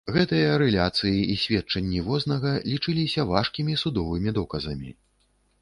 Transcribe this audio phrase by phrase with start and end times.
[0.13, 4.89] Гэтыя рэляцыі і сведчанні вознага лічыліся важкімі судовымі доказамі.